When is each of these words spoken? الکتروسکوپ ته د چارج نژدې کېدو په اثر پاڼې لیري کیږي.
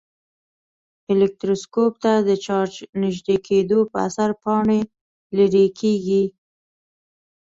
الکتروسکوپ 1.11 1.93
ته 2.03 2.13
د 2.27 2.29
چارج 2.45 2.73
نژدې 3.03 3.37
کېدو 3.47 3.79
په 3.91 3.97
اثر 4.07 4.29
پاڼې 4.41 4.79
لیري 5.37 5.65
کیږي. 5.79 6.23